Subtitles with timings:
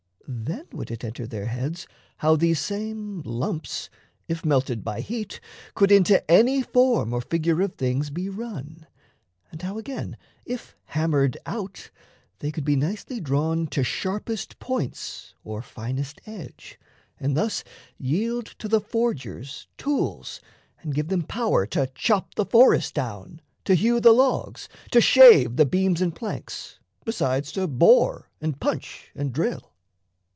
[0.33, 1.85] Then would it enter their heads
[2.19, 3.89] how these same lumps,
[4.29, 5.41] If melted by heat,
[5.75, 8.87] could into any form Or figure of things be run,
[9.51, 11.91] and how, again, If hammered out,
[12.39, 16.79] they could be nicely drawn To sharpest points or finest edge,
[17.19, 17.65] and thus
[17.97, 20.39] Yield to the forgers tools
[20.81, 25.57] and give them power To chop the forest down, to hew the logs, To shave
[25.57, 29.67] the beams and planks, besides to bore And punch and drill.